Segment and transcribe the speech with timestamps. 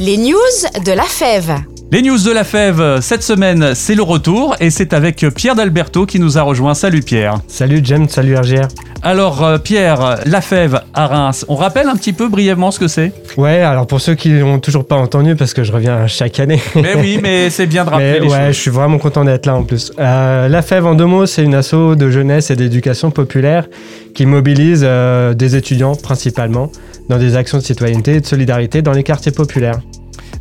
[0.00, 0.38] Les news
[0.86, 1.52] de la fève.
[1.92, 6.06] Les news de la fève, cette semaine, c'est le retour et c'est avec Pierre d'Alberto
[6.06, 6.72] qui nous a rejoint.
[6.72, 7.34] Salut Pierre.
[7.48, 8.66] Salut James, salut RGR.
[9.02, 12.88] Alors euh, Pierre, la fève à Reims, on rappelle un petit peu brièvement ce que
[12.88, 13.12] c'est?
[13.36, 16.60] Ouais, alors pour ceux qui n'ont toujours pas entendu, parce que je reviens chaque année.
[16.76, 18.56] Mais oui, mais c'est bien de rappeler Mais les ouais, choses.
[18.56, 19.92] je suis vraiment content d'être là en plus.
[19.98, 23.66] Euh, la Fève en deux mots, c'est une asso de jeunesse et d'éducation populaire
[24.14, 26.72] qui mobilise euh, des étudiants principalement
[27.10, 29.80] dans des actions de citoyenneté et de solidarité dans les quartiers populaires.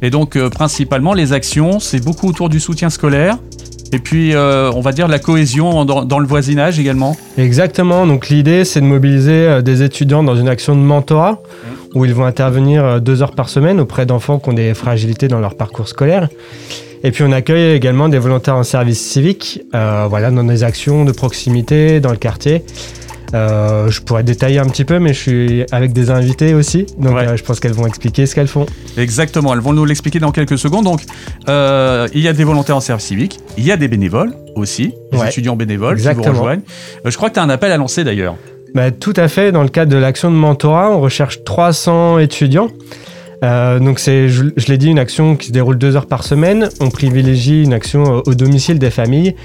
[0.01, 3.37] Et donc euh, principalement les actions, c'est beaucoup autour du soutien scolaire
[3.91, 7.17] et puis euh, on va dire la cohésion dans, dans le voisinage également.
[7.37, 11.41] Exactement, donc l'idée c'est de mobiliser euh, des étudiants dans une action de mentorat
[11.95, 15.39] où ils vont intervenir deux heures par semaine auprès d'enfants qui ont des fragilités dans
[15.39, 16.29] leur parcours scolaire.
[17.03, 21.05] Et puis on accueille également des volontaires en service civique, euh, voilà, dans des actions
[21.05, 22.63] de proximité dans le quartier.
[23.35, 27.15] Euh, je pourrais détailler un petit peu, mais je suis avec des invités aussi, donc
[27.15, 27.27] Ouais.
[27.27, 28.65] euh, je pense qu'elles vont expliquer ce qu'elles font.
[28.97, 30.85] Exactement, elles vont nous l'expliquer dans quelques secondes.
[30.85, 31.01] Donc
[31.47, 34.93] euh, il y a des volontaires en service civique, il y a des bénévoles aussi,
[35.11, 35.27] des Ouais.
[35.27, 36.33] étudiants bénévoles qui Exactement.
[36.33, 36.61] vous rejoignent.
[37.05, 38.35] Je crois que tu as un appel à lancer d'ailleurs.
[38.73, 39.51] Bah, tout à fait.
[39.51, 42.69] Dans le cadre de l'action de mentorat, on recherche 300 étudiants.
[43.43, 46.23] Euh, donc c'est, je, je l'ai dit, une action qui se déroule deux heures par
[46.23, 46.69] semaine.
[46.81, 49.35] On privilégie une action au domicile des familles.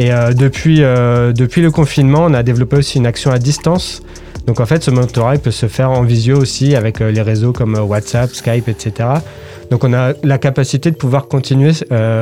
[0.00, 4.02] Et euh, depuis, euh, depuis le confinement, on a développé aussi une action à distance.
[4.46, 7.20] Donc en fait, ce mentorat il peut se faire en visio aussi avec euh, les
[7.20, 9.10] réseaux comme WhatsApp, Skype, etc.
[9.70, 11.72] Donc on a la capacité de pouvoir continuer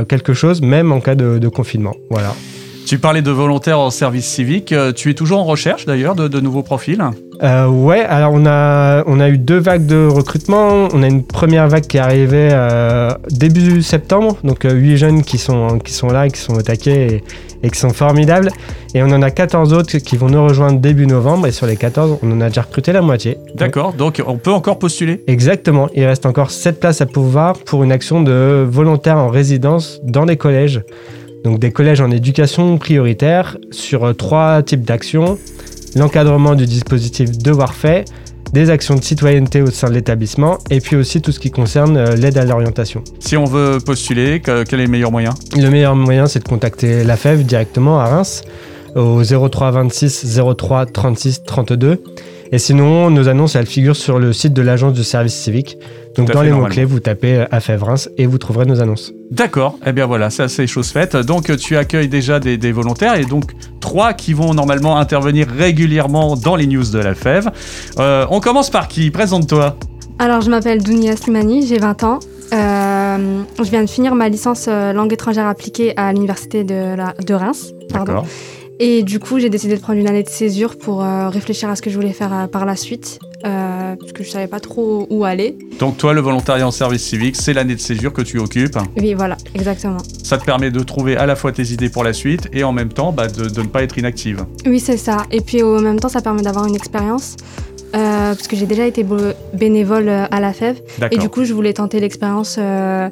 [0.08, 1.94] quelque chose même en cas de, confinement.
[2.10, 2.34] Voilà.
[2.84, 6.62] Tu parlais de volontaires en service civique, tu es toujours en recherche d'ailleurs de nouveaux
[6.62, 7.02] profils?
[7.42, 10.88] Euh, ouais, alors on a, on a eu deux vagues de recrutement.
[10.92, 15.22] On a une première vague qui est arrivée euh, début septembre, donc euh, huit jeunes
[15.22, 17.22] qui sont, qui sont là, qui sont au taquet
[17.62, 18.50] et, et qui sont formidables.
[18.94, 21.46] Et on en a 14 autres qui vont nous rejoindre début novembre.
[21.46, 23.38] Et sur les 14, on en a déjà recruté la moitié.
[23.54, 25.22] D'accord, donc on peut encore postuler?
[25.26, 30.00] Exactement, il reste encore 7 places à pouvoir pour une action de volontaires en résidence
[30.02, 30.82] dans des collèges.
[31.44, 35.38] Donc des collèges en éducation prioritaire sur euh, trois types d'actions.
[35.96, 38.04] L'encadrement du dispositif Devoir fait,
[38.52, 41.96] des actions de citoyenneté au sein de l'établissement et puis aussi tout ce qui concerne
[41.96, 43.02] euh, l'aide à l'orientation.
[43.18, 45.34] Si on veut postuler, que- quel est le meilleur moyen?
[45.56, 48.42] Le meilleur moyen c'est de contacter la FEV directement à Reims
[48.96, 52.02] au 03 26 03 36 32.
[52.50, 55.76] Et sinon, nos annonces, elles figurent sur le site de l'agence de service civique.
[56.18, 59.12] Donc dans les mots-clés, vous tapez AFEV Reims et vous trouverez nos annonces.
[59.30, 61.16] D'accord, eh bien voilà, ça c'est chose faite.
[61.16, 66.34] Donc tu accueilles déjà des, des volontaires et donc trois qui vont normalement intervenir régulièrement
[66.36, 67.50] dans les news de la fève.
[67.98, 69.10] Euh, on commence par qui?
[69.10, 69.76] Présente-toi.
[70.20, 72.18] Alors, je m'appelle Dounia Slimani, j'ai 20 ans.
[72.52, 77.14] Euh, je viens de finir ma licence euh, langue étrangère appliquée à l'université de, la-
[77.24, 77.72] de Reims.
[77.90, 78.26] D'accord.
[78.80, 81.76] Et du coup, j'ai décidé de prendre une année de césure pour euh, réfléchir à
[81.76, 84.60] ce que je voulais faire euh, par la suite, euh, parce que je savais pas
[84.60, 85.56] trop où aller.
[85.78, 88.78] Donc toi, le volontariat en service civique, c'est l'année de césure que tu occupes.
[88.96, 89.98] Oui, voilà, exactement.
[90.22, 92.72] Ça te permet de trouver à la fois tes idées pour la suite et en
[92.72, 94.44] même temps bah, de, de ne pas être inactive.
[94.66, 95.18] Oui, c'est ça.
[95.30, 97.36] Et puis, en même temps, ça permet d'avoir une expérience,
[97.94, 99.04] euh, parce que j'ai déjà été
[99.54, 100.80] bénévole euh, à la FEV.
[101.10, 103.08] Et du coup, je voulais tenter l'expérience euh,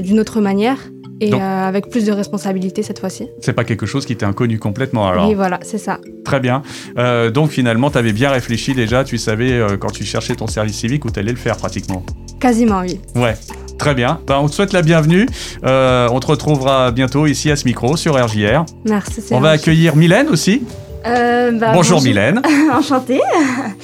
[0.00, 0.78] d'une autre manière
[1.24, 3.28] et Donc- euh, avec plus de responsabilités cette fois-ci.
[3.40, 5.28] C'est pas quelque chose qui t'est inconnu complètement alors.
[5.28, 5.98] Oui, voilà, c'est ça.
[6.24, 6.62] Très bien.
[6.98, 10.46] Euh, donc finalement, tu avais bien réfléchi déjà, tu savais euh, quand tu cherchais ton
[10.46, 12.04] service civique où tu allais le faire pratiquement.
[12.40, 13.00] Quasiment, oui.
[13.14, 13.34] Ouais.
[13.78, 14.20] Très bien.
[14.26, 15.26] Ben, on te souhaite la bienvenue.
[15.62, 18.64] On te retrouvera bientôt ici à ce micro sur RJR.
[18.84, 19.20] Merci.
[19.20, 20.62] c'est On va accueillir Mylène aussi.
[21.06, 22.40] Euh, bah, bonjour, Mylène.
[22.72, 23.20] Enchantée.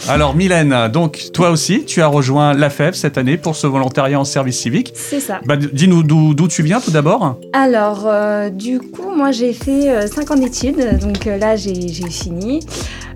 [0.09, 4.19] Alors Mylène, donc toi aussi, tu as rejoint la FEV cette année pour ce volontariat
[4.19, 4.93] en service civique.
[4.95, 5.41] C'est ça.
[5.45, 7.37] Bah, Dis-nous d'où d'où tu viens tout d'abord.
[7.53, 12.09] Alors, euh, du coup, moi j'ai fait 5 ans d'études, donc euh, là j'ai j'ai
[12.09, 12.61] fini.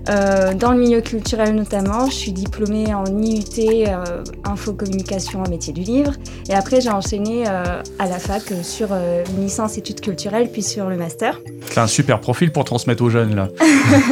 [0.09, 5.73] Euh, dans le milieu culturel notamment, je suis diplômée en IUT, euh, info communication métier
[5.73, 6.13] du livre.
[6.49, 10.61] Et après j'ai enchaîné euh, à la fac euh, sur une licence études culturelles, puis
[10.61, 11.39] sur le master.
[11.71, 13.49] C'est un super profil pour transmettre aux jeunes là.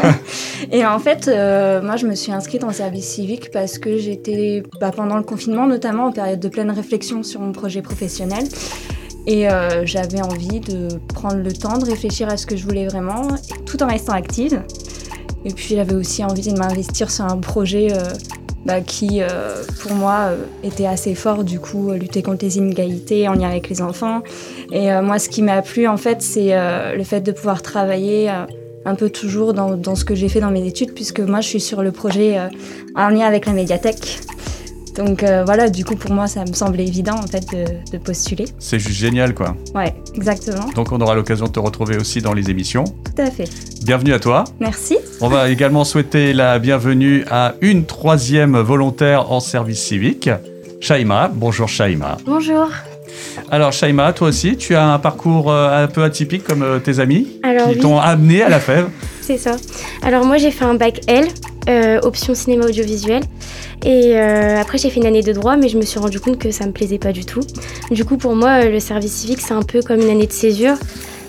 [0.71, 4.91] Et en fait, moi, je me suis inscrite en service civique parce que j'étais, bah,
[4.95, 8.45] pendant le confinement, notamment en période de pleine réflexion sur mon projet professionnel.
[9.27, 9.47] Et
[9.83, 13.27] j'avais envie de prendre le temps de réfléchir à ce que je voulais vraiment,
[13.65, 14.63] tout en restant active.
[15.45, 18.03] Et puis, j'avais aussi envie de m'investir sur un projet euh,
[18.65, 23.27] bah, qui, euh, pour moi, euh, était assez fort, du coup, lutter contre les inégalités
[23.27, 24.21] en lien avec les enfants.
[24.71, 26.55] Et moi, ce qui m'a plu, en fait, c'est
[26.95, 28.29] le fait de pouvoir travailler
[28.85, 31.61] un peu toujours dans, ce que j'ai fait dans mes études, puisque moi, je suis
[31.61, 32.37] sur le projet
[32.95, 34.19] en lien avec la médiathèque.
[34.95, 37.97] Donc euh, voilà, du coup, pour moi, ça me semblait évident, en fait, de, de
[37.97, 38.45] postuler.
[38.59, 39.55] C'est juste génial quoi.
[39.73, 40.67] Ouais, exactement.
[40.75, 42.83] Donc on aura l'occasion de te retrouver aussi dans les émissions.
[42.83, 43.49] Tout à fait.
[43.83, 44.43] Bienvenue à toi.
[44.59, 44.97] Merci.
[45.21, 50.29] On va également souhaiter la bienvenue à une troisième volontaire en service civique.
[50.79, 51.31] Shaima.
[51.33, 52.17] Bonjour Shaima.
[52.25, 52.67] Bonjour.
[53.51, 56.99] Alors Shaima, toi aussi, tu as un parcours euh, un peu atypique comme euh, tes
[56.99, 57.79] amis Alors, qui oui.
[57.81, 58.87] t'ont amené à la fève.
[59.21, 59.55] C'est ça.
[60.01, 61.27] Alors moi j'ai fait un bac L,
[61.69, 63.23] euh, option cinéma audiovisuel.
[63.85, 66.37] Et euh, après j'ai fait une année de droit, mais je me suis rendu compte
[66.39, 67.41] que ça me plaisait pas du tout.
[67.91, 70.75] Du coup pour moi le service civique c'est un peu comme une année de césure.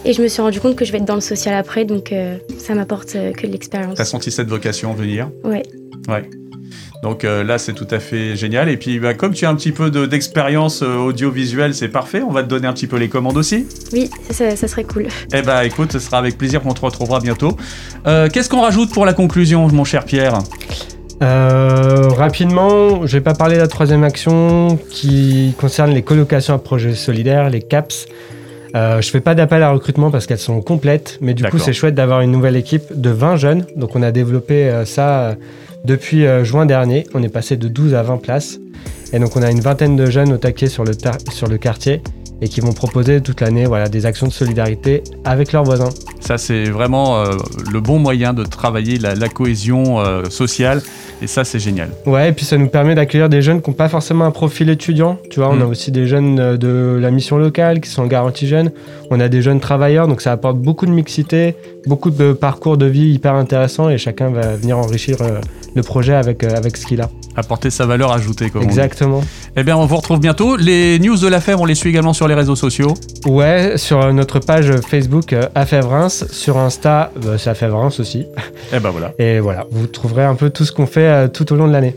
[0.06, 2.12] Et je me suis rendu compte que je vais être dans le social après, donc
[2.12, 3.94] euh, ça m'apporte euh, que de l'expérience.
[3.96, 5.62] T'as senti cette vocation venir Ouais.
[6.08, 6.28] Ouais.
[7.02, 8.68] Donc euh, là, c'est tout à fait génial.
[8.68, 12.20] Et puis, bah, comme tu as un petit peu de- d'expérience audiovisuelle, c'est parfait.
[12.20, 13.66] On va te donner un petit peu les commandes aussi.
[13.94, 15.06] Oui, ça, ça- ça serait cool.
[15.34, 17.56] Eh bah, écoute, ce sera avec plaisir qu'on te retrouvera bientôt.
[18.06, 20.38] Euh, Qu'est-ce qu'on rajoute pour la conclusion, mon cher Pierre?
[21.24, 26.58] Euh, rapidement, je vais pas parler de la troisième action qui concerne les colocations à
[26.58, 28.06] projets solidaires, les CAPS.
[28.74, 31.72] Euh, je fais pas d'appel à recrutement parce qu'elles sont complètes, mais du coup c'est
[31.72, 33.66] chouette d'avoir une nouvelle équipe de 20 jeunes.
[33.76, 35.34] Donc on a développé euh, ça euh,
[35.84, 37.06] depuis juin dernier.
[37.14, 38.58] On est passé de 12 à 20 places.
[39.12, 40.92] Et donc on a une vingtaine de jeunes au taquet sur le,
[41.30, 42.02] sur le quartier
[42.40, 45.90] et qui vont proposer toute l'année voilà, des actions de solidarité avec leurs voisins.
[46.20, 47.36] Ça, c'est vraiment euh,
[47.72, 50.82] le bon moyen de travailler la, la cohésion euh, sociale.
[51.22, 51.90] Et ça, c'est génial.
[52.06, 54.68] Ouais, et puis ça nous permet d'accueillir des jeunes qui n'ont pas forcément un profil
[54.68, 55.16] étudiant.
[55.30, 55.62] Tu vois, on Mm.
[55.62, 58.72] a aussi des jeunes euh, de la mission locale qui sont en garantie jeune.
[59.10, 61.54] On a des jeunes travailleurs, donc ça apporte beaucoup de mixité,
[61.86, 65.40] beaucoup de parcours de vie hyper intéressants et chacun va venir enrichir euh,
[65.74, 67.08] le projet avec, avec ce qu'il a.
[67.36, 68.58] Apporter sa valeur ajoutée, dit.
[68.62, 69.22] Exactement.
[69.56, 70.56] Eh bien, on vous retrouve bientôt.
[70.56, 72.94] Les news de la fève, on les suit également sur les réseaux sociaux.
[73.24, 78.00] Ouais, sur euh, notre page Facebook euh, AFEV Reims, sur Insta, euh, c'est AFEV Reims
[78.00, 78.26] aussi.
[78.72, 79.12] Eh ben voilà.
[79.20, 81.72] Et voilà, vous trouverez un peu tout ce qu'on fait euh, tout au long de
[81.72, 81.94] l'année.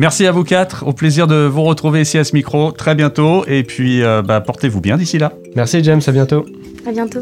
[0.00, 0.84] Merci à vous quatre.
[0.86, 3.44] Au plaisir de vous retrouver ici à ce micro très bientôt.
[3.46, 5.32] Et puis, euh, bah, portez-vous bien d'ici là.
[5.54, 6.46] Merci James, à bientôt.
[6.84, 7.20] À bientôt.